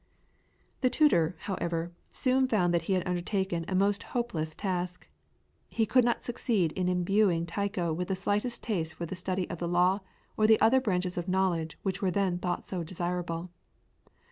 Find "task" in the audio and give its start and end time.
4.55-5.07